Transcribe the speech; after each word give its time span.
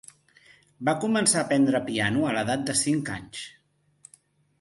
Va 0.87 0.93
començar 1.03 1.43
a 1.43 1.45
aprendre 1.47 1.81
piano 1.89 2.23
a 2.29 2.31
l'edat 2.37 2.63
de 2.71 2.75
cinc 2.81 3.13
anys. 3.17 3.43